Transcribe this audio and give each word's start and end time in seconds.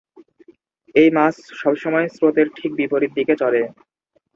এই 0.95 1.09
মাছ 1.17 1.35
সবসময় 1.61 2.07
স্রোতের 2.09 2.47
ঠিক 2.57 2.71
বিপরীত 2.79 3.11
দিকে 3.17 3.33
চলে। 3.41 3.61